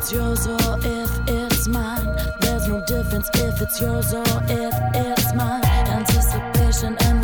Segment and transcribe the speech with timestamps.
[0.00, 2.06] it's yours or if it's mine.
[2.40, 5.62] There's no difference if it's yours or if it's mine.
[5.64, 7.19] Anticipation and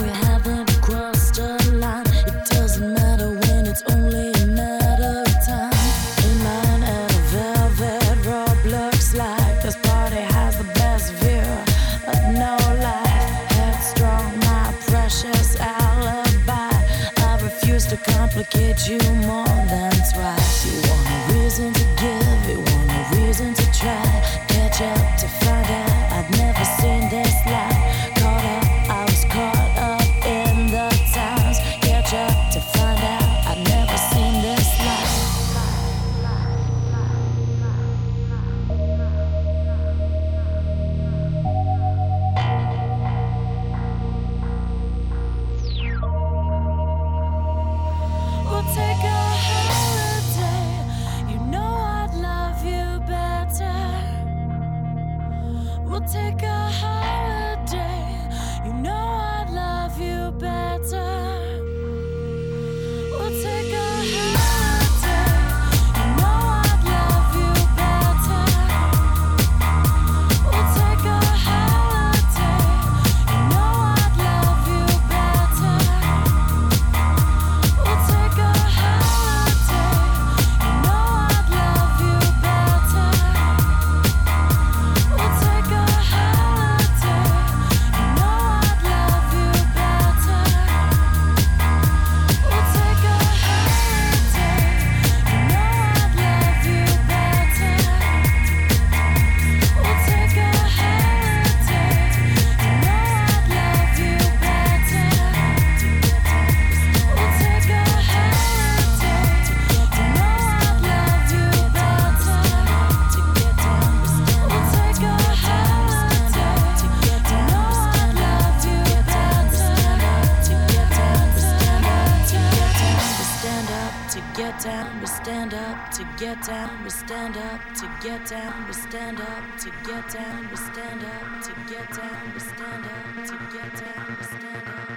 [129.97, 131.43] get down, we stand up.
[131.43, 133.27] To get down, we stand up.
[133.27, 134.96] To get down, we stand up.